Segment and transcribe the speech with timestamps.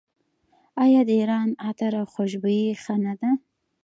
[0.83, 3.29] آیا د ایران عطر او خوشبویي ښه نه ده؟